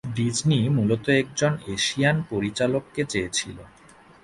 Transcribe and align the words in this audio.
Disney 0.15 0.59
মূলত 0.69 1.05
একজন 1.21 1.51
Asian 1.75 2.17
পরিচালককে 2.29 3.01
চেয়েছিল। 3.05 3.57